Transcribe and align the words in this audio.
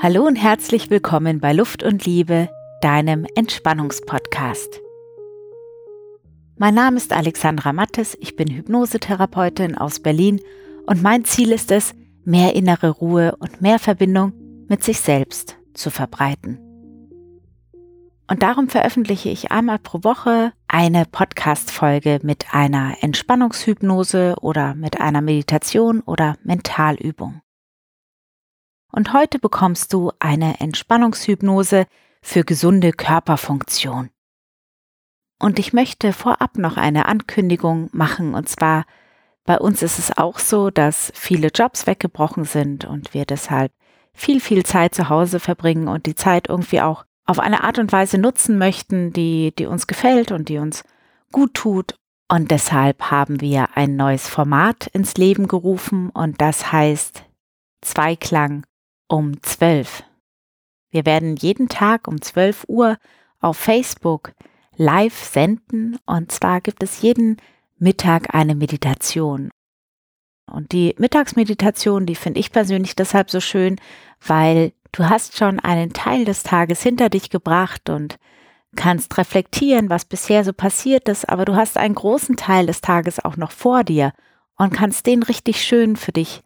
Hallo 0.00 0.24
und 0.24 0.36
herzlich 0.36 0.90
willkommen 0.90 1.40
bei 1.40 1.52
Luft 1.52 1.82
und 1.82 2.06
Liebe, 2.06 2.48
deinem 2.82 3.26
Entspannungspodcast. 3.34 4.80
Mein 6.56 6.74
Name 6.74 6.98
ist 6.98 7.12
Alexandra 7.12 7.72
Mattes, 7.72 8.16
ich 8.20 8.36
bin 8.36 8.46
Hypnosetherapeutin 8.46 9.76
aus 9.76 9.98
Berlin 9.98 10.40
und 10.86 11.02
mein 11.02 11.24
Ziel 11.24 11.50
ist 11.50 11.72
es, 11.72 11.96
mehr 12.24 12.54
innere 12.54 12.90
Ruhe 12.90 13.34
und 13.40 13.60
mehr 13.60 13.80
Verbindung 13.80 14.34
mit 14.68 14.84
sich 14.84 15.00
selbst 15.00 15.56
zu 15.74 15.90
verbreiten. 15.90 16.60
Und 18.28 18.44
darum 18.44 18.68
veröffentliche 18.68 19.30
ich 19.30 19.50
einmal 19.50 19.80
pro 19.80 20.04
Woche 20.04 20.52
eine 20.68 21.06
Podcast-Folge 21.06 22.20
mit 22.22 22.54
einer 22.54 22.94
Entspannungshypnose 23.00 24.36
oder 24.42 24.76
mit 24.76 25.00
einer 25.00 25.22
Meditation 25.22 26.02
oder 26.02 26.36
Mentalübung. 26.44 27.40
Und 28.92 29.12
heute 29.12 29.38
bekommst 29.38 29.92
du 29.92 30.12
eine 30.18 30.60
Entspannungshypnose 30.60 31.86
für 32.22 32.44
gesunde 32.44 32.92
Körperfunktion. 32.92 34.10
Und 35.38 35.58
ich 35.58 35.72
möchte 35.72 36.12
vorab 36.12 36.58
noch 36.58 36.76
eine 36.76 37.06
Ankündigung 37.06 37.90
machen, 37.92 38.34
und 38.34 38.48
zwar 38.48 38.84
bei 39.44 39.58
uns 39.58 39.82
ist 39.82 39.98
es 39.98 40.16
auch 40.16 40.38
so, 40.38 40.68
dass 40.68 41.10
viele 41.14 41.48
Jobs 41.48 41.86
weggebrochen 41.86 42.44
sind 42.44 42.84
und 42.84 43.14
wir 43.14 43.24
deshalb 43.24 43.72
viel, 44.12 44.40
viel 44.40 44.66
Zeit 44.66 44.94
zu 44.94 45.08
Hause 45.08 45.40
verbringen 45.40 45.88
und 45.88 46.04
die 46.04 46.14
Zeit 46.14 46.50
irgendwie 46.50 46.82
auch 46.82 47.06
auf 47.24 47.38
eine 47.38 47.64
Art 47.64 47.78
und 47.78 47.90
Weise 47.90 48.18
nutzen 48.18 48.58
möchten, 48.58 49.12
die, 49.12 49.54
die 49.56 49.64
uns 49.64 49.86
gefällt 49.86 50.32
und 50.32 50.50
die 50.50 50.58
uns 50.58 50.82
gut 51.32 51.54
tut. 51.54 51.94
Und 52.28 52.50
deshalb 52.50 53.10
haben 53.10 53.40
wir 53.40 53.70
ein 53.74 53.96
neues 53.96 54.28
Format 54.28 54.86
ins 54.88 55.14
Leben 55.14 55.48
gerufen 55.48 56.10
und 56.10 56.42
das 56.42 56.70
heißt 56.70 57.24
Zweiklang 57.80 58.66
um 59.08 59.42
12. 59.42 60.04
Wir 60.90 61.04
werden 61.04 61.36
jeden 61.36 61.68
Tag 61.68 62.06
um 62.08 62.20
12 62.20 62.64
Uhr 62.68 62.98
auf 63.40 63.56
Facebook 63.56 64.32
live 64.76 65.14
senden 65.14 65.98
und 66.06 66.30
zwar 66.30 66.60
gibt 66.60 66.82
es 66.82 67.02
jeden 67.02 67.38
Mittag 67.78 68.34
eine 68.34 68.54
Meditation. 68.54 69.50
Und 70.50 70.72
die 70.72 70.94
Mittagsmeditation, 70.98 72.06
die 72.06 72.14
finde 72.14 72.40
ich 72.40 72.52
persönlich 72.52 72.96
deshalb 72.96 73.30
so 73.30 73.40
schön, 73.40 73.76
weil 74.26 74.72
du 74.92 75.08
hast 75.08 75.36
schon 75.36 75.60
einen 75.60 75.92
Teil 75.92 76.24
des 76.24 76.42
Tages 76.42 76.82
hinter 76.82 77.10
dich 77.10 77.28
gebracht 77.30 77.90
und 77.90 78.18
kannst 78.76 79.16
reflektieren, 79.18 79.90
was 79.90 80.04
bisher 80.04 80.44
so 80.44 80.52
passiert 80.52 81.08
ist, 81.08 81.28
aber 81.28 81.44
du 81.44 81.56
hast 81.56 81.76
einen 81.76 81.94
großen 81.94 82.36
Teil 82.36 82.66
des 82.66 82.80
Tages 82.80 83.22
auch 83.22 83.36
noch 83.36 83.50
vor 83.50 83.84
dir 83.84 84.12
und 84.56 84.72
kannst 84.72 85.06
den 85.06 85.22
richtig 85.22 85.62
schön 85.62 85.96
für 85.96 86.12
dich 86.12 86.42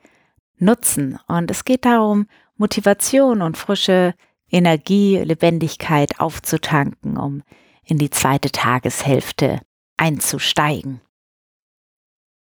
nutzen. 0.58 1.18
Und 1.27 1.50
es 1.50 1.64
geht 1.64 1.84
darum, 1.84 2.27
Motivation 2.56 3.42
und 3.42 3.56
frische 3.56 4.14
Energie, 4.50 5.19
Lebendigkeit 5.19 6.20
aufzutanken, 6.20 7.17
um 7.17 7.42
in 7.84 7.98
die 7.98 8.11
zweite 8.11 8.50
Tageshälfte 8.50 9.61
einzusteigen. 9.97 11.00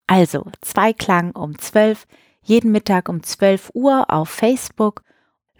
Also 0.06 0.47
Zweiklang 0.61 1.33
um 1.33 1.58
12, 1.58 2.06
jeden 2.42 2.72
Mittag 2.72 3.08
um 3.08 3.22
12 3.22 3.70
Uhr 3.75 4.11
auf 4.11 4.28
Facebook 4.28 5.03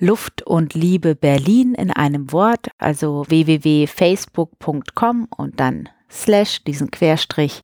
Luft 0.03 0.43
und 0.43 0.75
Liebe 0.75 1.15
Berlin 1.15 1.75
in 1.75 1.91
einem 1.91 2.33
Wort, 2.33 2.69
also 2.79 3.27
www.facebook.com 3.29 5.29
und 5.37 5.61
dann 5.61 5.91
slash 6.11 6.65
diesen 6.65 6.91
Querstrich 6.91 7.61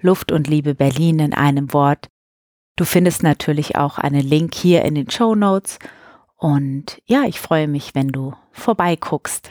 Luft 0.00 0.30
und 0.30 0.46
Liebe 0.46 0.74
Berlin 0.74 1.18
in 1.18 1.32
einem 1.32 1.72
Wort. 1.72 2.08
Du 2.76 2.84
findest 2.84 3.22
natürlich 3.22 3.76
auch 3.76 3.96
einen 3.98 4.20
Link 4.20 4.54
hier 4.54 4.84
in 4.84 4.94
den 4.94 5.10
Show 5.10 5.34
Notes 5.34 5.78
und 6.38 7.02
ja, 7.04 7.24
ich 7.24 7.40
freue 7.40 7.66
mich, 7.66 7.94
wenn 7.96 8.08
du 8.08 8.32
vorbeiguckst. 8.52 9.50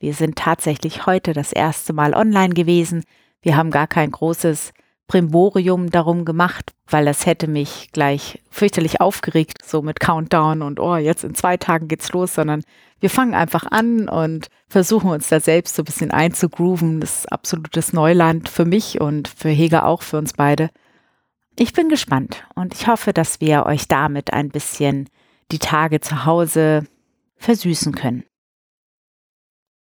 Wir 0.00 0.14
sind 0.14 0.36
tatsächlich 0.36 1.06
heute 1.06 1.34
das 1.34 1.52
erste 1.52 1.92
Mal 1.92 2.14
online 2.14 2.54
gewesen. 2.54 3.04
Wir 3.42 3.56
haben 3.56 3.70
gar 3.70 3.86
kein 3.86 4.10
großes 4.10 4.72
Primborium 5.06 5.90
darum 5.90 6.24
gemacht, 6.24 6.74
weil 6.86 7.04
das 7.04 7.26
hätte 7.26 7.46
mich 7.46 7.90
gleich 7.92 8.42
fürchterlich 8.50 9.00
aufgeregt, 9.00 9.64
so 9.64 9.82
mit 9.82 10.00
Countdown 10.00 10.62
und 10.62 10.80
oh, 10.80 10.96
jetzt 10.96 11.24
in 11.24 11.34
zwei 11.34 11.56
Tagen 11.56 11.88
geht's 11.88 12.12
los, 12.12 12.34
sondern 12.34 12.62
wir 13.00 13.10
fangen 13.10 13.34
einfach 13.34 13.66
an 13.70 14.08
und 14.08 14.48
versuchen 14.66 15.10
uns 15.10 15.28
da 15.28 15.40
selbst 15.40 15.74
so 15.74 15.82
ein 15.82 15.86
bisschen 15.86 16.10
einzugrooven. 16.10 17.00
Das 17.00 17.20
ist 17.20 17.32
absolutes 17.32 17.92
Neuland 17.92 18.48
für 18.48 18.64
mich 18.64 19.00
und 19.00 19.28
für 19.28 19.50
Heger 19.50 19.86
auch, 19.86 20.02
für 20.02 20.16
uns 20.16 20.32
beide. 20.32 20.70
Ich 21.58 21.74
bin 21.74 21.88
gespannt 21.88 22.44
und 22.54 22.74
ich 22.74 22.86
hoffe, 22.86 23.12
dass 23.12 23.40
wir 23.40 23.66
euch 23.66 23.88
damit 23.88 24.32
ein 24.32 24.48
bisschen 24.48 25.08
die 25.50 25.58
Tage 25.58 26.00
zu 26.00 26.24
Hause 26.24 26.86
versüßen 27.36 27.94
können. 27.94 28.24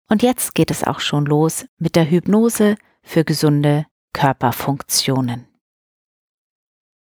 Und 0.09 0.22
jetzt 0.22 0.55
geht 0.55 0.71
es 0.71 0.84
auch 0.84 1.00
schon 1.00 1.25
los 1.25 1.66
mit 1.78 1.97
der 1.97 2.11
Hypnose 2.11 2.77
für 3.03 3.25
gesunde 3.25 3.87
Körperfunktionen. 4.12 5.47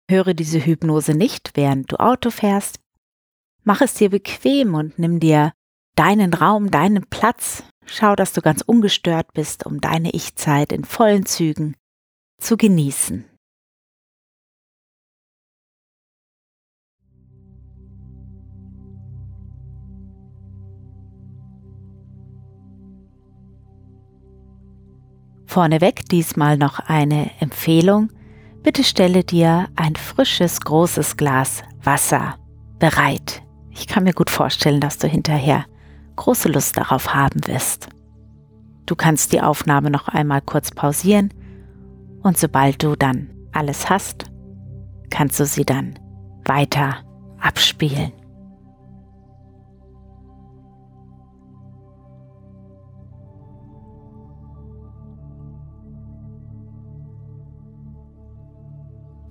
Höre 0.09 0.33
diese 0.33 0.59
Hypnose 0.59 1.13
nicht, 1.13 1.51
während 1.55 1.91
du 1.91 1.99
Auto 1.99 2.29
fährst. 2.29 2.79
Mach 3.63 3.81
es 3.81 3.95
dir 3.95 4.09
bequem 4.09 4.75
und 4.75 4.99
nimm 4.99 5.19
dir 5.19 5.53
deinen 5.95 6.33
Raum, 6.33 6.69
deinen 6.69 7.07
Platz. 7.07 7.63
Schau, 7.85 8.15
dass 8.15 8.33
du 8.33 8.41
ganz 8.41 8.61
ungestört 8.61 9.33
bist, 9.33 9.65
um 9.65 9.81
deine 9.81 10.11
Ich-Zeit 10.11 10.71
in 10.71 10.85
vollen 10.85 11.25
Zügen 11.25 11.75
zu 12.39 12.57
genießen. 12.57 13.30
Vorneweg 25.51 26.05
diesmal 26.05 26.57
noch 26.57 26.79
eine 26.79 27.29
Empfehlung. 27.41 28.09
Bitte 28.63 28.85
stelle 28.85 29.25
dir 29.25 29.67
ein 29.75 29.97
frisches, 29.97 30.61
großes 30.61 31.17
Glas 31.17 31.61
Wasser 31.83 32.37
bereit. 32.79 33.43
Ich 33.69 33.85
kann 33.85 34.05
mir 34.05 34.13
gut 34.13 34.29
vorstellen, 34.29 34.79
dass 34.79 34.97
du 34.97 35.09
hinterher 35.09 35.65
große 36.15 36.47
Lust 36.47 36.77
darauf 36.77 37.13
haben 37.13 37.45
wirst. 37.47 37.89
Du 38.85 38.95
kannst 38.95 39.33
die 39.33 39.41
Aufnahme 39.41 39.91
noch 39.91 40.07
einmal 40.07 40.39
kurz 40.39 40.71
pausieren 40.71 41.33
und 42.23 42.37
sobald 42.37 42.81
du 42.81 42.95
dann 42.95 43.29
alles 43.51 43.89
hast, 43.89 44.31
kannst 45.09 45.37
du 45.37 45.45
sie 45.45 45.65
dann 45.65 45.99
weiter 46.45 47.03
abspielen. 47.41 48.13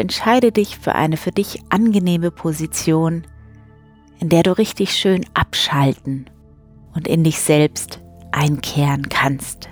Entscheide 0.01 0.51
dich 0.51 0.79
für 0.79 0.95
eine 0.95 1.17
für 1.17 1.31
dich 1.31 1.61
angenehme 1.69 2.31
Position, 2.31 3.27
in 4.19 4.29
der 4.29 4.43
du 4.43 4.57
richtig 4.57 4.93
schön 4.93 5.25
abschalten 5.35 6.29
und 6.95 7.07
in 7.07 7.23
dich 7.23 7.41
selbst 7.41 8.01
einkehren 8.33 9.09
kannst. 9.09 9.69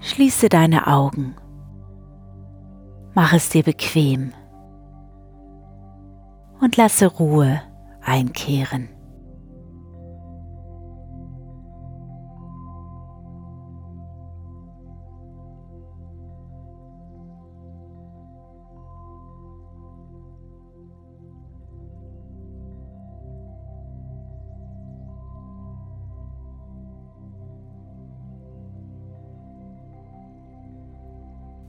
Schließe 0.00 0.48
deine 0.48 0.86
Augen. 0.86 1.36
Mach 3.14 3.32
es 3.32 3.48
dir 3.48 3.62
bequem 3.62 4.32
und 6.60 6.76
lasse 6.76 7.06
Ruhe 7.06 7.62
einkehren. 8.02 8.88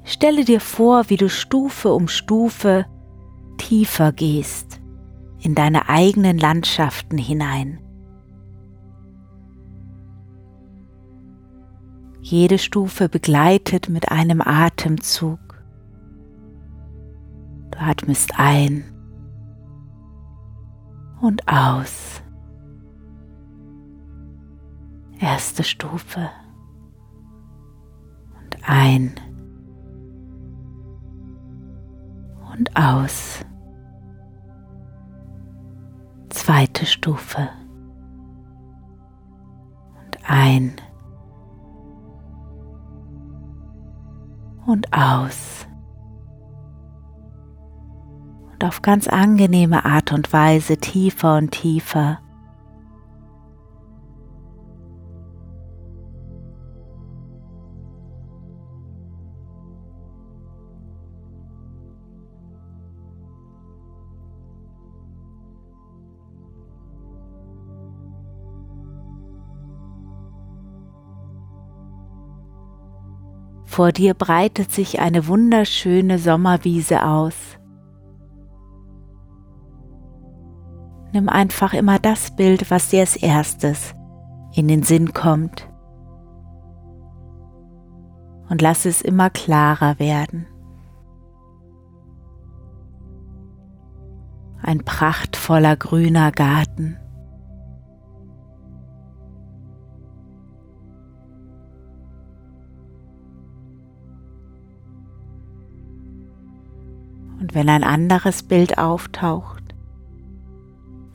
Stelle 0.04 0.44
dir 0.44 0.60
vor, 0.60 1.10
wie 1.10 1.18
du 1.18 1.30
Stufe 1.30 1.94
um 1.94 2.08
Stufe 2.08 2.86
tiefer 3.58 4.12
gehst 4.12 4.81
in 5.42 5.56
deine 5.56 5.90
eigenen 5.90 6.38
Landschaften 6.38 7.18
hinein. 7.18 7.80
Jede 12.22 12.60
Stufe 12.60 13.10
begleitet 13.10 13.90
mit 13.90 14.12
einem 14.12 14.42
Atemzug. 14.42 15.40
Du 17.72 17.80
atmest 17.80 18.32
ein 18.38 18.84
und 21.22 21.48
aus. 21.48 22.22
Erste 25.20 25.64
Stufe. 25.64 26.30
Und 28.40 28.58
ein. 28.64 29.14
Und 32.54 32.76
aus. 32.76 33.46
Zweite 36.44 36.88
Stufe. 36.88 37.50
Und 39.94 40.18
ein. 40.28 40.76
Und 44.66 44.92
aus. 44.92 45.68
Und 48.52 48.64
auf 48.64 48.82
ganz 48.82 49.08
angenehme 49.08 49.86
Art 49.86 50.14
und 50.14 50.34
Weise 50.34 50.78
tiefer 50.78 51.38
und 51.38 51.52
tiefer 51.52 52.18
Vor 73.72 73.94
dir 73.94 74.16
breitet 74.16 74.74
sich 74.74 75.00
eine 75.00 75.28
wunderschöne 75.28 76.20
Sommerwiese 76.20 77.06
aus. 77.06 77.58
Nimm 81.14 81.30
einfach 81.30 81.74
immer 81.74 81.98
das 81.98 82.36
Bild, 82.36 82.70
was 82.70 82.90
dir 82.90 83.00
als 83.00 83.16
erstes 83.16 83.96
in 84.54 84.68
den 84.68 84.84
Sinn 84.84 85.14
kommt. 85.14 85.70
Und 88.50 88.62
lass 88.62 88.84
es 88.84 89.02
immer 89.02 89.30
klarer 89.30 90.00
werden. 90.00 90.48
Ein 94.62 94.84
prachtvoller 94.84 95.78
grüner 95.78 96.34
Garten. 96.34 96.98
Wenn 107.54 107.68
ein 107.68 107.84
anderes 107.84 108.44
Bild 108.44 108.78
auftaucht, 108.78 109.76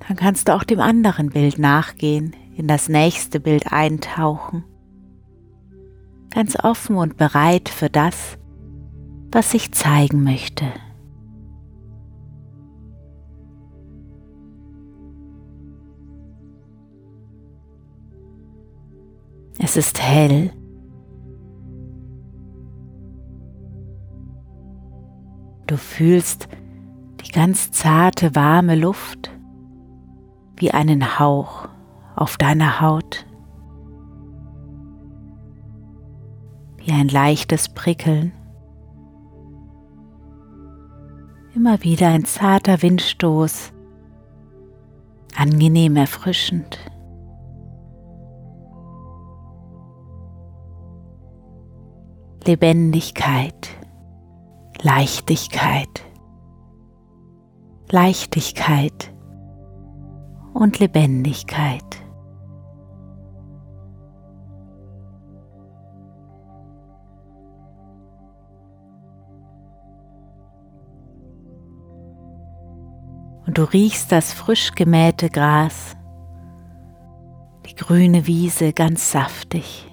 dann 0.07 0.17
kannst 0.17 0.49
du 0.49 0.55
auch 0.55 0.65
dem 0.65 0.81
anderen 0.81 1.31
Bild 1.31 1.59
nachgehen, 1.59 2.37
in 2.55 2.69
das 2.69 2.89
nächste 2.89 3.41
Bild 3.41 3.73
eintauchen. 3.73 4.65
Ganz 6.31 6.57
offen 6.63 6.97
und 6.97 7.17
bereit 7.17 7.71
für 7.71 7.89
das, 7.89 8.37
was 9.33 9.51
sich 9.51 9.73
zeigen 9.73 10.25
möchte. 10.25 10.67
Es 19.59 19.79
ist 19.79 20.03
hell 20.03 20.53
Du 25.67 25.77
fühlst 25.77 26.49
die 27.21 27.33
ganz 27.33 27.73
zarte, 27.73 28.35
warme 28.35 28.77
Luft 28.77 29.31
wie 30.57 30.71
einen 30.71 31.19
Hauch 31.19 31.69
auf 32.15 32.37
deiner 32.37 32.81
Haut, 32.81 33.27
wie 36.79 36.93
ein 36.93 37.09
leichtes 37.09 37.69
Prickeln. 37.69 38.33
Immer 41.55 41.83
wieder 41.83 42.09
ein 42.09 42.25
zarter 42.25 42.81
Windstoß, 42.83 43.73
angenehm 45.37 45.97
erfrischend. 45.97 46.79
Lebendigkeit. 52.45 53.77
Leichtigkeit, 54.83 56.05
Leichtigkeit 57.91 59.13
und 60.53 60.79
Lebendigkeit. 60.79 61.83
Und 73.47 73.59
du 73.59 73.65
riechst 73.65 74.13
das 74.13 74.33
frisch 74.33 74.73
gemähte 74.73 75.31
Gras, 75.31 75.97
die 77.65 77.75
grüne 77.75 78.27
Wiese 78.27 78.73
ganz 78.73 79.13
saftig. 79.13 79.87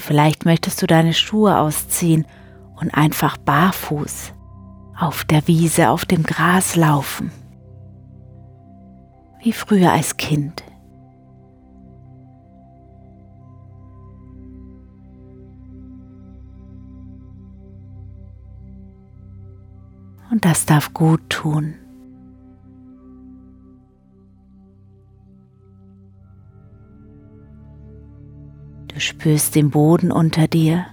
Vielleicht 0.00 0.44
möchtest 0.44 0.80
du 0.82 0.86
deine 0.86 1.12
Schuhe 1.12 1.58
ausziehen 1.58 2.26
und 2.80 2.94
einfach 2.94 3.36
barfuß 3.36 4.32
auf 4.98 5.24
der 5.24 5.46
Wiese, 5.46 5.90
auf 5.90 6.04
dem 6.04 6.22
Gras 6.22 6.76
laufen. 6.76 7.30
Wie 9.42 9.52
früher 9.52 9.92
als 9.92 10.16
Kind. 10.16 10.62
Und 20.30 20.44
das 20.44 20.64
darf 20.66 20.94
gut 20.94 21.28
tun. 21.28 21.74
Spürst 29.00 29.54
den 29.54 29.70
Boden 29.70 30.12
unter 30.12 30.46
dir. 30.46 30.84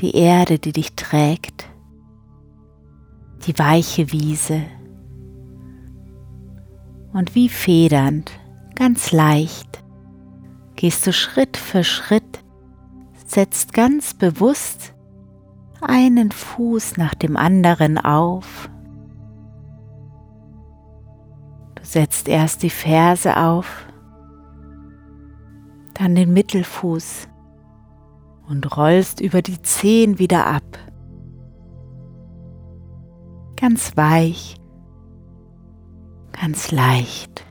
Die 0.00 0.16
Erde, 0.16 0.58
die 0.58 0.72
dich 0.72 0.94
trägt. 0.96 1.68
Die 3.46 3.56
weiche 3.58 4.10
Wiese. 4.10 4.62
Und 7.12 7.36
wie 7.36 7.48
federnd, 7.48 8.32
ganz 8.74 9.12
leicht, 9.12 9.84
gehst 10.74 11.06
du 11.06 11.12
Schritt 11.12 11.56
für 11.56 11.84
Schritt, 11.84 12.42
setzt 13.24 13.72
ganz 13.72 14.14
bewusst 14.14 14.94
einen 15.80 16.32
Fuß 16.32 16.96
nach 16.96 17.14
dem 17.14 17.36
anderen 17.36 17.98
auf 17.98 18.68
setzt 21.92 22.28
erst 22.28 22.62
die 22.62 22.70
Ferse 22.70 23.36
auf, 23.36 23.86
dann 25.94 26.14
den 26.14 26.32
Mittelfuß 26.32 27.28
und 28.48 28.76
rollst 28.76 29.20
über 29.20 29.42
die 29.42 29.60
Zehen 29.62 30.18
wieder 30.18 30.46
ab. 30.46 30.62
Ganz 33.56 33.96
weich, 33.96 34.56
ganz 36.32 36.70
leicht. 36.70 37.44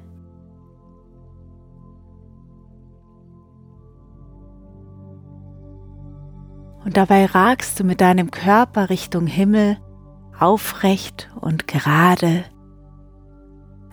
Und 6.85 6.95
dabei 6.95 7.25
ragst 7.25 7.79
du 7.79 7.83
mit 7.83 8.01
deinem 8.01 8.31
Körper 8.31 8.89
Richtung 8.89 9.27
Himmel 9.27 9.77
aufrecht 10.39 11.29
und 11.39 11.67
gerade 11.67 12.45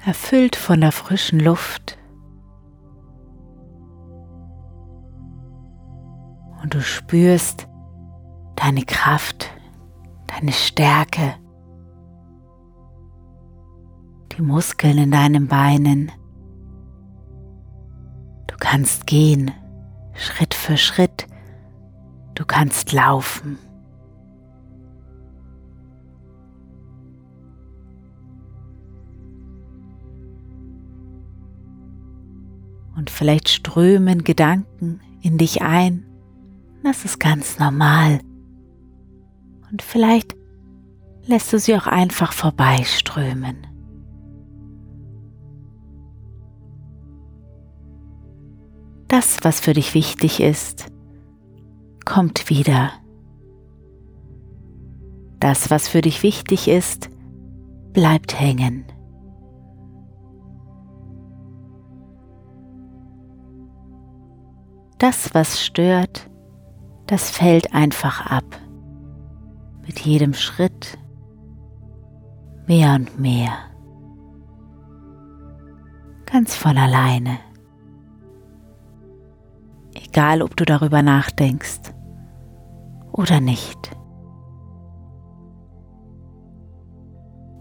erfüllt 0.07 0.55
von 0.55 0.81
der 0.81 0.93
frischen 0.93 1.41
Luft. 1.41 1.99
Und 6.63 6.75
du 6.75 6.81
spürst 6.81 7.67
deine 8.55 8.83
Kraft, 8.83 9.51
deine 10.29 10.53
Stärke, 10.53 11.35
die 14.33 14.43
Muskeln 14.43 14.99
in 14.99 15.11
deinen 15.11 15.49
Beinen. 15.49 16.13
Du 18.47 18.55
kannst 18.61 19.09
gehen, 19.09 19.51
Schritt 20.15 20.55
für 20.55 20.77
Schritt. 20.77 21.27
Du 22.35 22.45
kannst 22.45 22.93
laufen. 22.93 23.59
Und 32.97 33.11
vielleicht 33.11 33.49
strömen 33.49 34.25
Gedanken 34.25 35.01
in 35.23 35.39
dich 35.39 35.63
ein. 35.63 36.07
Das 36.83 37.05
ist 37.05 37.19
ganz 37.19 37.59
normal. 37.59 38.21
Und 39.71 39.83
vielleicht 39.83 40.37
lässt 41.27 41.53
du 41.53 41.59
sie 41.59 41.75
auch 41.77 41.87
einfach 41.87 42.33
vorbeiströmen. 42.33 43.67
Das, 49.09 49.39
was 49.43 49.61
für 49.61 49.73
dich 49.73 49.95
wichtig 49.95 50.41
ist, 50.41 50.87
kommt 52.05 52.51
wieder. 52.51 52.93
Das, 55.39 55.71
was 55.71 55.89
für 55.89 56.01
dich 56.01 56.23
wichtig 56.23 56.69
ist, 56.69 57.11
bleibt 57.93 58.39
hängen. 58.39 58.85
Das, 64.99 65.35
was 65.35 65.61
stört, 65.61 66.31
das 67.07 67.31
fällt 67.31 67.75
einfach 67.75 68.27
ab. 68.27 68.45
Mit 69.87 70.01
jedem 70.01 70.35
Schritt 70.35 70.99
mehr 72.67 72.95
und 72.95 73.21
mehr. 73.21 73.53
Ganz 76.25 76.57
von 76.57 76.77
alleine. 76.77 77.39
Egal, 79.95 80.43
ob 80.43 80.57
du 80.57 80.65
darüber 80.65 81.03
nachdenkst 81.03 81.93
oder 83.13 83.41
nicht. 83.41 83.97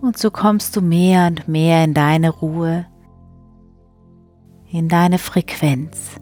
Und 0.01 0.17
so 0.17 0.31
kommst 0.31 0.75
du 0.75 0.81
mehr 0.81 1.27
und 1.27 1.47
mehr 1.47 1.83
in 1.83 1.93
deine 1.93 2.29
Ruhe, 2.29 2.85
in 4.69 4.87
deine 4.87 5.17
Frequenz. 5.17 6.19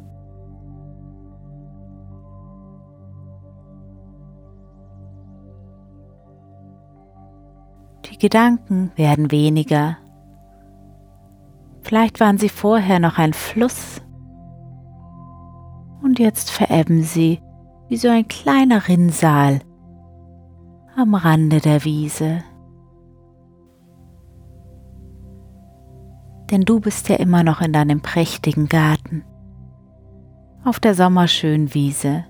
Gedanken 8.24 8.90
werden 8.96 9.32
weniger. 9.32 9.98
Vielleicht 11.82 12.22
waren 12.22 12.38
sie 12.38 12.48
vorher 12.48 13.00
noch 13.00 13.18
ein 13.18 13.34
Fluss 13.34 14.02
und 16.02 16.20
jetzt 16.20 16.50
verebben 16.50 17.04
sie 17.04 17.42
wie 17.90 17.98
so 17.98 18.08
ein 18.08 18.26
kleiner 18.30 18.88
Rinnsal 18.88 19.60
am 20.96 21.16
Rande 21.16 21.60
der 21.60 21.84
Wiese. 21.84 22.46
Denn 26.50 26.62
du 26.62 26.80
bist 26.80 27.10
ja 27.10 27.18
immer 27.18 27.44
noch 27.44 27.60
in 27.60 27.74
deinem 27.74 28.00
prächtigen 28.00 28.70
Garten, 28.70 29.26
auf 30.64 30.80
der 30.80 30.96
sommerschönen 30.96 31.74
Wiese. 31.74 32.24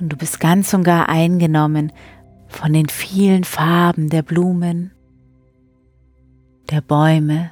Und 0.00 0.10
du 0.10 0.16
bist 0.16 0.40
ganz 0.40 0.72
und 0.72 0.84
gar 0.84 1.10
eingenommen 1.10 1.92
von 2.50 2.72
den 2.72 2.88
vielen 2.88 3.44
Farben 3.44 4.10
der 4.10 4.22
Blumen, 4.22 4.92
der 6.70 6.80
Bäume. 6.80 7.50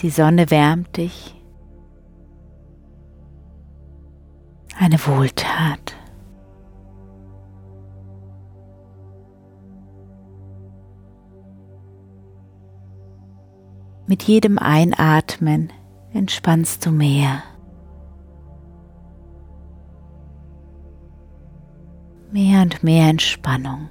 Die 0.00 0.10
Sonne 0.10 0.50
wärmt 0.50 0.96
dich. 0.96 1.34
Eine 4.76 4.98
Wohltat. 5.06 5.96
Mit 14.06 14.24
jedem 14.24 14.58
Einatmen 14.58 15.72
entspannst 16.12 16.84
du 16.84 16.90
mehr. 16.90 17.42
Mehr 22.34 22.62
und 22.62 22.82
mehr 22.82 23.08
Entspannung. 23.10 23.88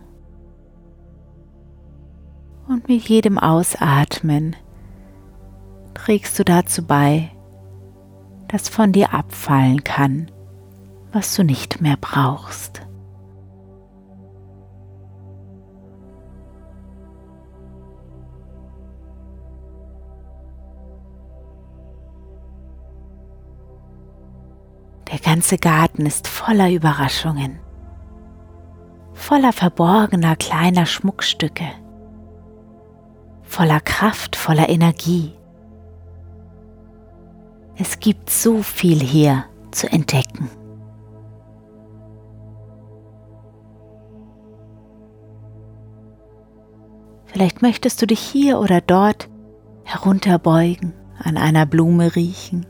Und 2.67 2.89
mit 2.89 3.07
jedem 3.07 3.39
Ausatmen 3.39 4.57
trägst 5.93 6.37
du 6.37 6.43
dazu 6.43 6.85
bei, 6.85 7.31
dass 8.49 8.67
von 8.67 8.91
dir 8.91 9.13
abfallen 9.13 9.85
kann, 9.85 10.29
was 11.13 11.33
du 11.35 11.45
nicht 11.45 11.79
mehr 11.79 11.95
brauchst. 11.99 12.81
Der 25.09 25.19
ganze 25.19 25.57
Garten 25.57 26.05
ist 26.05 26.27
voller 26.27 26.69
Überraschungen 26.69 27.59
voller 29.23 29.53
verborgener 29.53 30.35
kleiner 30.35 30.85
Schmuckstücke, 30.85 31.65
voller 33.41 33.79
Kraft, 33.79 34.35
voller 34.35 34.67
Energie. 34.67 35.31
Es 37.77 37.99
gibt 37.99 38.29
so 38.29 38.61
viel 38.61 38.99
hier 38.99 39.45
zu 39.71 39.89
entdecken. 39.89 40.49
Vielleicht 47.25 47.61
möchtest 47.61 48.01
du 48.01 48.05
dich 48.05 48.19
hier 48.19 48.59
oder 48.59 48.81
dort 48.81 49.29
herunterbeugen, 49.85 50.93
an 51.17 51.37
einer 51.37 51.65
Blume 51.65 52.13
riechen. 52.15 52.65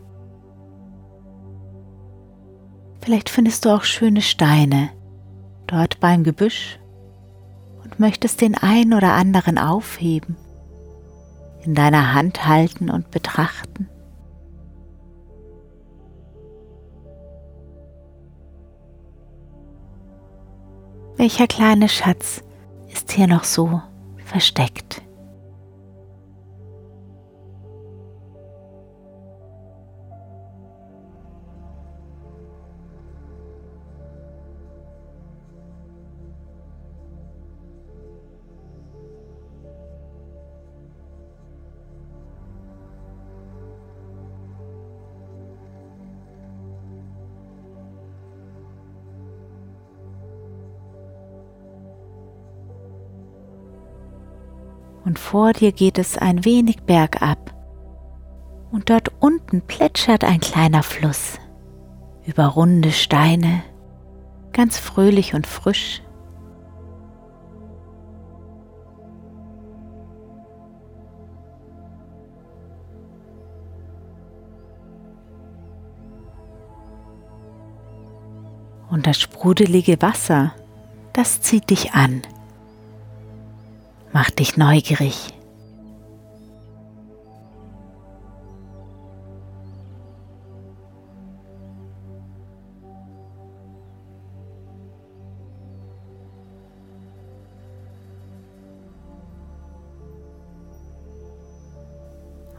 Vielleicht 3.01 3.29
findest 3.29 3.65
du 3.65 3.69
auch 3.69 3.83
schöne 3.83 4.22
Steine, 4.22 4.91
dort 5.67 6.00
beim 6.00 6.24
Gebüsch 6.24 6.79
und 7.84 8.00
möchtest 8.00 8.41
den 8.41 8.55
einen 8.55 8.93
oder 8.93 9.13
anderen 9.13 9.58
aufheben, 9.58 10.36
in 11.63 11.75
deiner 11.75 12.13
Hand 12.13 12.46
halten 12.46 12.89
und 12.89 13.12
betrachten. 13.12 13.89
Welcher 21.15 21.48
kleine 21.48 21.88
Schatz 21.88 22.43
ist 22.91 23.12
hier 23.12 23.27
noch 23.27 23.43
so 23.43 23.82
versteckt? 24.25 25.01
Vor 55.33 55.51
dir 55.51 55.71
geht 55.71 55.97
es 55.97 56.15
ein 56.15 56.45
wenig 56.45 56.83
bergab 56.83 57.55
und 58.71 58.91
dort 58.91 59.11
unten 59.19 59.63
plätschert 59.63 60.23
ein 60.23 60.39
kleiner 60.39 60.83
Fluss 60.83 61.39
über 62.27 62.45
runde 62.45 62.91
Steine, 62.91 63.63
ganz 64.51 64.77
fröhlich 64.77 65.33
und 65.33 65.47
frisch. 65.47 66.03
Und 78.91 79.07
das 79.07 79.19
sprudelige 79.19 79.99
Wasser, 79.99 80.53
das 81.13 81.41
zieht 81.41 81.71
dich 81.71 81.93
an 81.93 82.21
Mach 84.13 84.29
dich 84.29 84.58
neugierig. 84.58 85.34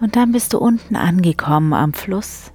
Und 0.00 0.16
dann 0.16 0.32
bist 0.32 0.52
du 0.52 0.58
unten 0.58 0.96
angekommen 0.96 1.72
am 1.72 1.94
Fluss. 1.94 2.52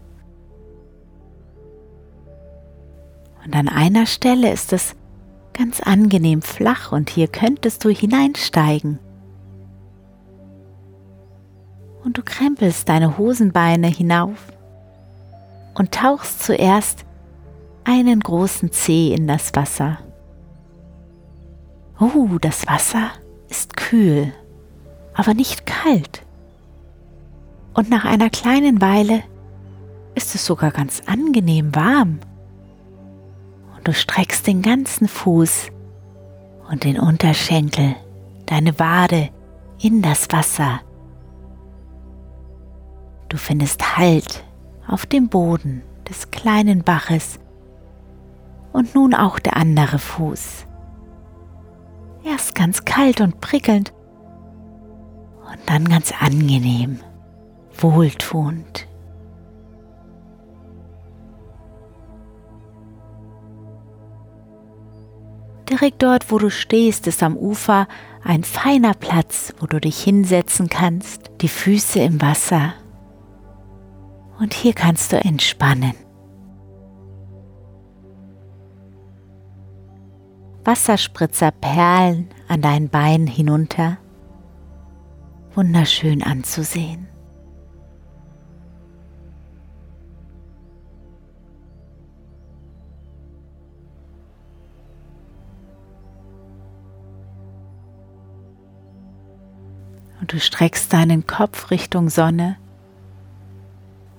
Und 3.46 3.56
an 3.56 3.70
einer 3.70 4.06
Stelle 4.06 4.51
ist 4.51 4.74
es 4.74 4.94
ganz 5.59 5.81
angenehm 5.81 6.41
flach 6.41 6.93
und 6.93 7.09
hier 7.09 7.27
könntest 7.27 7.83
du 7.83 7.89
hineinsteigen. 7.89 8.97
Und 12.05 12.17
du 12.17 12.23
krempelst 12.23 12.87
deine 12.87 13.17
Hosenbeine 13.17 13.87
hinauf 13.87 14.37
und 15.73 15.91
tauchst 15.91 16.43
zuerst 16.43 17.03
einen 17.83 18.21
großen 18.21 18.71
Zeh 18.71 19.13
in 19.13 19.27
das 19.27 19.53
Wasser. 19.53 19.97
Oh, 21.99 22.37
das 22.39 22.65
Wasser 22.65 23.09
ist 23.49 23.75
kühl, 23.75 24.31
aber 25.13 25.33
nicht 25.33 25.65
kalt. 25.65 26.23
Und 27.73 27.89
nach 27.89 28.05
einer 28.05 28.29
kleinen 28.29 28.79
Weile 28.79 29.23
ist 30.15 30.35
es 30.35 30.45
sogar 30.45 30.71
ganz 30.71 31.01
angenehm 31.05 31.75
warm. 31.75 32.19
Du 33.89 33.96
streckst 33.96 34.46
den 34.46 34.62
ganzen 34.62 35.08
Fuß 35.08 35.72
und 36.69 36.84
den 36.84 37.00
Unterschenkel, 37.00 37.96
deine 38.46 38.77
Wade 38.77 39.29
in 39.81 40.03
das 40.03 40.27
Wasser. 40.29 40.81
Du 43.29 43.38
findest 43.38 43.98
Halt 43.98 44.43
auf 44.88 45.08
dem 45.08 45.27
Boden 45.27 45.81
des 46.08 46.29
kleinen 46.29 46.84
Baches 46.84 47.39
und 48.74 48.93
nun 48.93 49.15
auch 49.15 49.39
der 49.39 49.58
andere 49.58 49.98
Fuß. 49.98 50.67
Erst 52.24 52.53
ganz 52.53 52.86
kalt 52.86 53.22
und 53.22 53.41
prickelnd 53.41 53.91
und 55.51 55.60
dann 55.65 55.89
ganz 55.89 56.13
angenehm, 56.22 57.00
wohltuend. 57.75 58.88
Direkt 65.69 66.01
dort, 66.01 66.31
wo 66.31 66.39
du 66.39 66.49
stehst, 66.49 67.05
ist 67.05 67.21
am 67.21 67.38
Ufer 67.38 67.88
ein 68.23 68.43
feiner 68.43 68.93
Platz, 68.93 69.53
wo 69.59 69.67
du 69.67 69.79
dich 69.79 70.01
hinsetzen 70.01 70.67
kannst, 70.67 71.29
die 71.41 71.47
Füße 71.47 71.99
im 71.99 72.21
Wasser. 72.21 72.73
Und 74.39 74.53
hier 74.53 74.73
kannst 74.73 75.11
du 75.11 75.17
entspannen. 75.17 75.93
Wasserspritzer 80.63 81.51
perlen 81.51 82.29
an 82.47 82.61
deinen 82.61 82.89
Beinen 82.89 83.27
hinunter. 83.27 83.97
Wunderschön 85.53 86.23
anzusehen. 86.23 87.08
Du 100.29 100.39
streckst 100.39 100.93
deinen 100.93 101.25
Kopf 101.25 101.71
Richtung 101.71 102.12
Sonne 102.12 102.55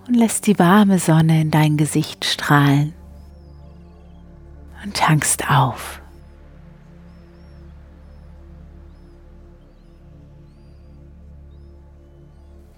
und 0.08 0.14
lässt 0.14 0.48
die 0.48 0.58
warme 0.58 0.98
Sonne 0.98 1.40
in 1.40 1.52
dein 1.52 1.76
Gesicht 1.76 2.24
strahlen 2.24 2.92
und 4.82 4.96
tankst 4.96 5.48
auf. 5.48 6.02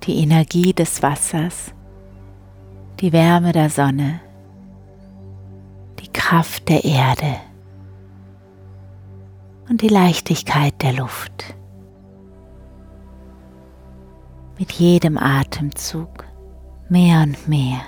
Die 0.02 0.18
Energie 0.18 0.74
des 0.74 1.02
Wassers, 1.02 1.72
die 3.00 3.14
Wärme 3.14 3.52
der 3.52 3.70
Sonne, 3.70 4.20
die 6.00 6.12
Kraft 6.12 6.68
der 6.68 6.84
Erde 6.84 7.36
und 9.70 9.80
die 9.80 9.88
Leichtigkeit 9.88 10.74
der 10.82 10.92
Luft. 10.92 11.54
Mit 14.62 14.70
jedem 14.74 15.18
Atemzug 15.18 16.24
mehr 16.88 17.22
und 17.22 17.48
mehr. 17.48 17.80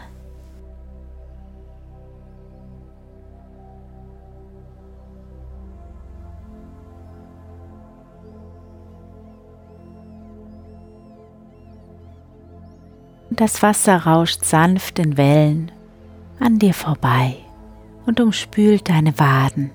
Das 13.31 13.63
Wasser 13.63 13.99
rauscht 13.99 14.45
sanft 14.45 14.99
in 14.99 15.17
Wellen 15.17 15.71
an 16.41 16.59
dir 16.59 16.75
vorbei 16.75 17.37
und 18.05 18.19
umspült 18.19 18.89
deine 18.89 19.17
Waden. 19.17 19.71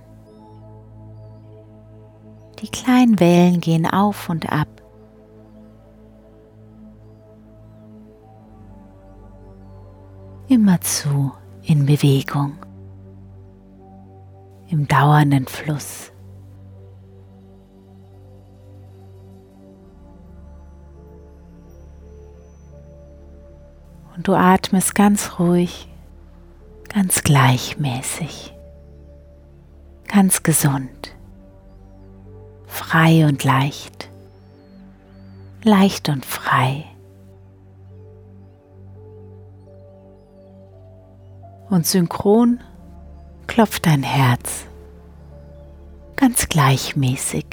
Die 2.61 2.67
kleinen 2.67 3.21
Wellen 3.21 3.61
gehen 3.61 3.89
auf 3.89 4.27
und 4.27 4.51
ab 4.51 4.67
immerzu 10.79 11.31
in 11.63 11.85
Bewegung, 11.85 12.53
im 14.69 14.87
dauernden 14.87 15.45
Fluss. 15.45 16.11
Und 24.15 24.27
du 24.27 24.33
atmest 24.33 24.95
ganz 24.95 25.39
ruhig, 25.39 25.87
ganz 26.93 27.23
gleichmäßig, 27.23 28.53
ganz 30.07 30.43
gesund, 30.43 31.15
frei 32.67 33.25
und 33.25 33.43
leicht, 33.43 34.09
leicht 35.63 36.09
und 36.09 36.25
frei. 36.25 36.85
Und 41.69 41.85
synchron 41.85 42.59
klopft 43.47 43.85
dein 43.85 44.03
Herz 44.03 44.65
ganz 46.15 46.49
gleichmäßig. 46.49 47.45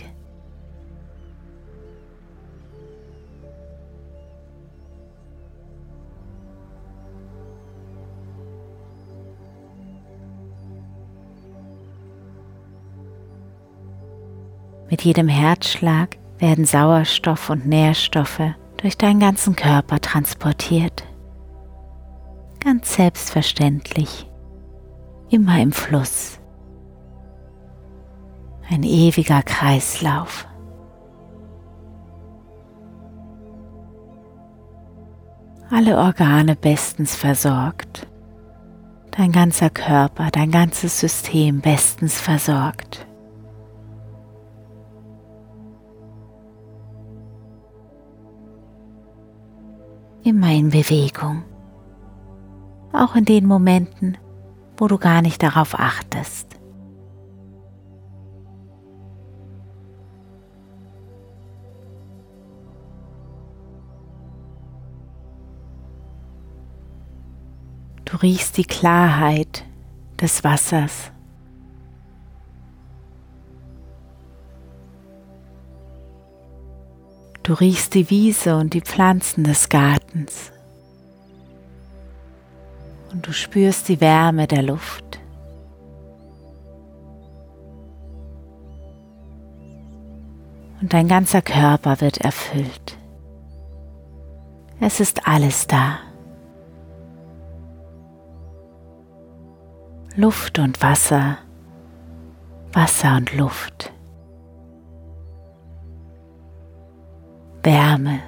Mit 14.90 15.02
jedem 15.02 15.28
Herzschlag 15.28 16.16
werden 16.38 16.64
Sauerstoff 16.64 17.50
und 17.50 17.66
Nährstoffe 17.66 18.40
durch 18.78 18.96
deinen 18.96 19.20
ganzen 19.20 19.54
Körper 19.54 20.00
transportiert 20.00 21.04
ganz 22.66 22.96
selbstverständlich, 22.96 24.28
immer 25.30 25.60
im 25.60 25.70
Fluss. 25.70 26.40
Ein 28.68 28.82
ewiger 28.82 29.40
Kreislauf. 29.44 30.48
Alle 35.70 35.96
Organe 35.96 36.56
bestens 36.56 37.14
versorgt. 37.14 38.08
Dein 39.12 39.30
ganzer 39.30 39.70
Körper, 39.70 40.30
dein 40.32 40.50
ganzes 40.50 40.98
System 40.98 41.60
bestens 41.60 42.20
versorgt. 42.20 43.06
Immer 50.24 50.50
in 50.50 50.70
Bewegung 50.70 51.44
auch 52.96 53.14
in 53.14 53.24
den 53.24 53.46
Momenten, 53.46 54.18
wo 54.76 54.88
du 54.88 54.98
gar 54.98 55.22
nicht 55.22 55.42
darauf 55.42 55.78
achtest. 55.78 56.56
Du 68.04 68.16
riechst 68.18 68.56
die 68.56 68.64
Klarheit 68.64 69.64
des 70.20 70.42
Wassers. 70.44 71.10
Du 77.42 77.52
riechst 77.52 77.94
die 77.94 78.10
Wiese 78.10 78.56
und 78.56 78.74
die 78.74 78.80
Pflanzen 78.80 79.44
des 79.44 79.68
Gartens 79.68 80.52
und 83.16 83.26
du 83.26 83.32
spürst 83.32 83.88
die 83.88 84.02
Wärme 84.02 84.46
der 84.46 84.62
Luft. 84.62 85.18
Und 90.82 90.92
dein 90.92 91.08
ganzer 91.08 91.40
Körper 91.40 92.02
wird 92.02 92.18
erfüllt. 92.18 92.98
Es 94.80 95.00
ist 95.00 95.26
alles 95.26 95.66
da. 95.66 96.00
Luft 100.14 100.58
und 100.58 100.82
Wasser, 100.82 101.38
Wasser 102.74 103.16
und 103.16 103.34
Luft, 103.34 103.92
Wärme 107.62 108.20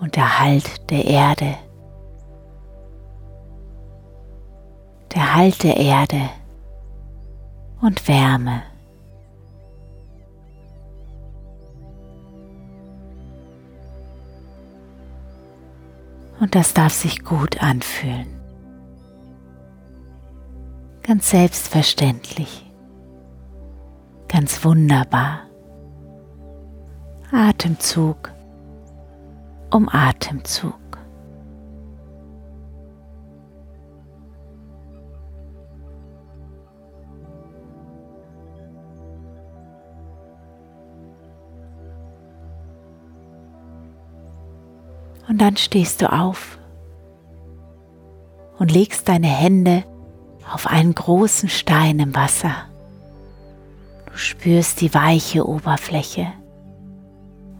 und 0.00 0.14
der 0.14 0.38
Halt 0.38 0.88
der 0.90 1.04
Erde. 1.04 1.56
Der 5.14 5.34
Halt 5.34 5.62
der 5.62 5.76
Erde 5.76 6.28
und 7.80 8.06
Wärme. 8.08 8.62
Und 16.40 16.54
das 16.54 16.72
darf 16.72 16.92
sich 16.92 17.24
gut 17.24 17.62
anfühlen. 17.62 18.26
Ganz 21.02 21.30
selbstverständlich. 21.30 22.70
Ganz 24.28 24.64
wunderbar. 24.64 25.40
Atemzug 27.32 28.30
um 29.70 29.88
Atemzug. 29.88 30.87
Und 45.38 45.42
dann 45.42 45.56
stehst 45.56 46.02
du 46.02 46.12
auf 46.12 46.58
und 48.58 48.72
legst 48.72 49.08
deine 49.08 49.28
Hände 49.28 49.84
auf 50.52 50.66
einen 50.66 50.92
großen 50.92 51.48
Stein 51.48 52.00
im 52.00 52.16
Wasser. 52.16 52.50
Du 54.06 54.16
spürst 54.18 54.80
die 54.80 54.92
weiche 54.92 55.48
Oberfläche 55.48 56.26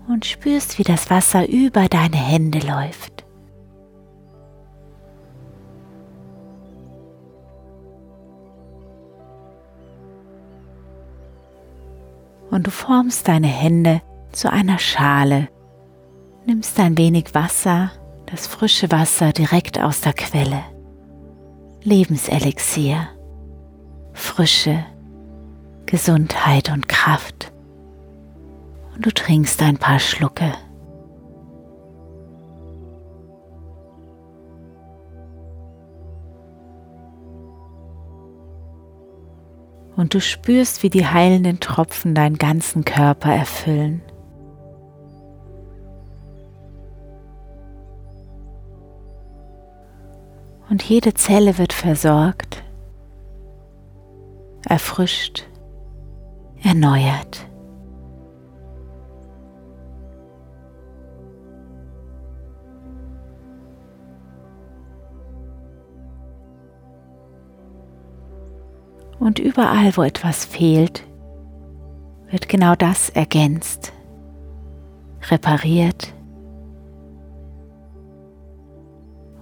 und 0.09 0.27
spürst, 0.27 0.81
wie 0.81 0.83
das 0.83 1.09
Wasser 1.09 1.49
über 1.49 1.89
deine 1.89 2.17
Hände 2.17 2.59
läuft. 2.67 3.25
Und 12.51 12.67
du 12.67 12.73
formst 12.73 13.29
deine 13.29 13.47
Hände 13.47 14.03
zu 14.33 14.51
einer 14.51 14.81
Schale 14.81 15.47
nimmst 16.49 16.81
ein 16.81 16.97
wenig 16.97 17.35
Wasser, 17.35 17.91
das 18.25 18.47
frische 18.47 18.91
Wasser 18.91 19.33
direkt 19.33 19.79
aus 19.79 20.01
der 20.01 20.15
Quelle. 20.15 20.63
Lebenselixier, 21.83 23.07
Frische, 24.15 24.83
Gesundheit 25.85 26.71
und 26.73 26.89
Kraft. 26.89 27.53
Und 28.95 29.05
du 29.05 29.13
trinkst 29.13 29.61
ein 29.63 29.77
paar 29.77 29.99
Schlucke. 29.99 30.55
Und 39.97 40.15
du 40.15 40.21
spürst, 40.23 40.83
wie 40.83 40.91
die 40.91 41.07
heilenden 41.07 41.61
Tropfen 41.61 42.15
deinen 42.15 42.39
ganzen 42.39 42.87
Körper 42.87 43.35
erfüllen. 43.35 44.01
Und 50.71 50.83
jede 50.83 51.15
Zelle 51.15 51.59
wird 51.59 51.73
versorgt, 51.73 52.63
erfrischt, 54.67 55.47
erneuert. 56.63 57.47
Und 69.19 69.41
überall, 69.41 69.97
wo 69.97 70.03
etwas 70.03 70.45
fehlt, 70.45 71.05
wird 72.31 72.49
genau 72.49 72.77
das 72.77 73.11
ergänzt, 73.11 73.93
repariert 75.29 76.15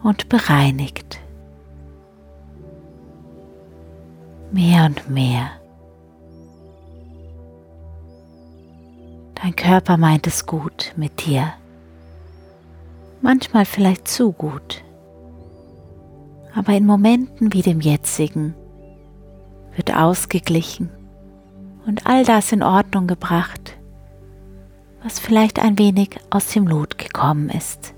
und 0.06 0.28
bereinigt. 0.28 1.18
Mehr 4.52 4.84
und 4.84 5.10
mehr. 5.10 5.50
Dein 9.34 9.56
Körper 9.56 9.96
meint 9.96 10.28
es 10.28 10.46
gut 10.46 10.92
mit 10.96 11.26
dir. 11.26 11.52
Manchmal 13.20 13.64
vielleicht 13.64 14.06
zu 14.06 14.30
gut. 14.30 14.84
Aber 16.54 16.72
in 16.74 16.86
Momenten 16.86 17.52
wie 17.52 17.62
dem 17.62 17.80
jetzigen 17.80 18.54
wird 19.74 19.92
ausgeglichen 19.92 20.88
und 21.84 22.06
all 22.06 22.24
das 22.24 22.52
in 22.52 22.62
Ordnung 22.62 23.08
gebracht, 23.08 23.76
was 25.02 25.18
vielleicht 25.18 25.58
ein 25.58 25.80
wenig 25.80 26.10
aus 26.30 26.52
dem 26.52 26.68
Lot 26.68 26.96
gekommen 26.96 27.50
ist. 27.50 27.95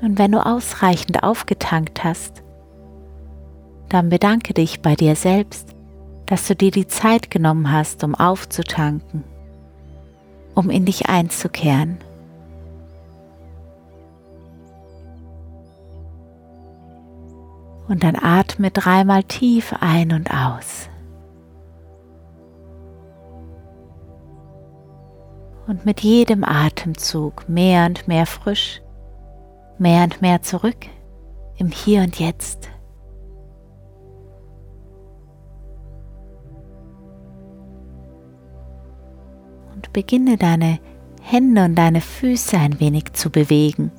Und 0.00 0.18
wenn 0.18 0.32
du 0.32 0.44
ausreichend 0.44 1.22
aufgetankt 1.22 2.04
hast, 2.04 2.42
dann 3.88 4.10
bedanke 4.10 4.54
dich 4.54 4.80
bei 4.80 4.94
dir 4.94 5.16
selbst, 5.16 5.74
dass 6.26 6.46
du 6.46 6.54
dir 6.54 6.70
die 6.70 6.86
Zeit 6.86 7.30
genommen 7.30 7.72
hast, 7.72 8.04
um 8.04 8.14
aufzutanken, 8.14 9.24
um 10.54 10.70
in 10.70 10.84
dich 10.84 11.08
einzukehren. 11.08 11.98
Und 17.88 18.04
dann 18.04 18.16
atme 18.16 18.70
dreimal 18.70 19.24
tief 19.24 19.74
ein 19.80 20.12
und 20.12 20.30
aus. 20.30 20.90
Und 25.66 25.86
mit 25.86 26.00
jedem 26.00 26.44
Atemzug 26.44 27.48
mehr 27.48 27.86
und 27.86 28.06
mehr 28.06 28.26
frisch 28.26 28.82
mehr 29.78 30.04
und 30.04 30.22
mehr 30.22 30.42
zurück 30.42 30.86
im 31.56 31.68
Hier 31.68 32.02
und 32.02 32.18
Jetzt. 32.18 32.70
Und 39.74 39.92
beginne 39.92 40.36
deine 40.36 40.78
Hände 41.22 41.64
und 41.64 41.74
deine 41.74 42.00
Füße 42.00 42.56
ein 42.56 42.80
wenig 42.80 43.12
zu 43.12 43.30
bewegen. 43.30 43.92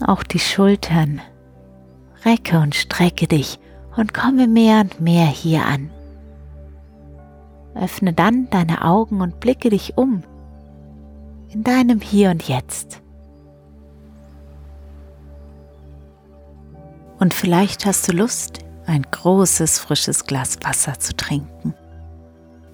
Auch 0.00 0.22
die 0.22 0.38
Schultern. 0.38 1.20
Recke 2.24 2.58
und 2.58 2.74
strecke 2.74 3.26
dich 3.26 3.58
und 3.96 4.14
komme 4.14 4.46
mehr 4.46 4.80
und 4.80 5.00
mehr 5.00 5.26
hier 5.26 5.64
an. 5.64 5.90
Öffne 7.74 8.12
dann 8.12 8.48
deine 8.50 8.84
Augen 8.84 9.20
und 9.20 9.40
blicke 9.40 9.70
dich 9.70 9.96
um 9.96 10.22
in 11.50 11.62
deinem 11.62 12.00
Hier 12.00 12.30
und 12.30 12.48
Jetzt. 12.48 13.02
Und 17.18 17.34
vielleicht 17.34 17.84
hast 17.84 18.08
du 18.08 18.12
Lust, 18.12 18.60
ein 18.86 19.02
großes, 19.02 19.78
frisches 19.78 20.24
Glas 20.24 20.58
Wasser 20.62 20.98
zu 20.98 21.14
trinken, 21.16 21.74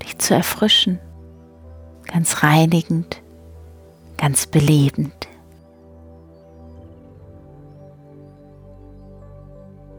dich 0.03 0.19
zu 0.19 0.35
erfrischen, 0.35 1.01
ganz 2.07 2.43
reinigend, 2.43 3.23
ganz 4.17 4.47
belebend. 4.47 5.15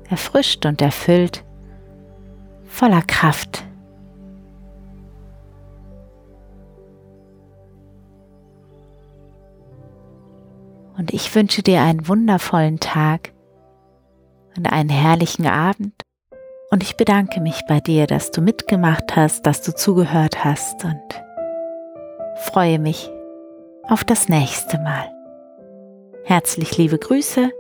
Erfrischt 0.10 0.66
und 0.68 0.82
erfüllt, 0.82 1.44
voller 2.68 3.02
Kraft. 3.02 3.64
Und 10.98 11.14
ich 11.14 11.34
wünsche 11.34 11.64
dir 11.64 11.82
einen 11.82 12.08
wundervollen 12.08 12.80
Tag 12.80 13.35
und 14.58 14.72
einen 14.72 14.90
herrlichen 14.90 15.48
Abend. 15.48 15.94
Und 16.72 16.84
ich 16.84 16.98
bedanke 16.98 17.42
mich 17.42 17.62
bei 17.68 17.80
dir, 17.80 18.08
dass 18.08 18.32
du 18.32 18.42
mitgemacht 18.42 19.16
hast, 19.16 19.46
dass 19.46 19.62
du 19.62 19.74
zugehört 19.74 20.44
hast 20.44 20.84
und 20.84 21.02
freue 22.38 22.80
mich 22.80 23.10
auf 23.84 24.04
das 24.04 24.30
nächste 24.30 24.78
Mal. 24.80 25.10
Herzlich 26.26 26.78
liebe 26.78 26.98
Grüße 26.98 27.52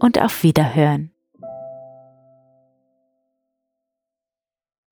und 0.00 0.20
auf 0.20 0.42
Wiederhören. 0.42 1.15